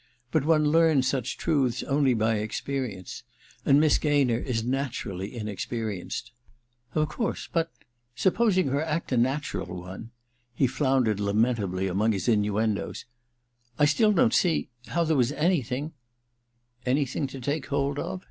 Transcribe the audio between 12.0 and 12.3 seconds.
his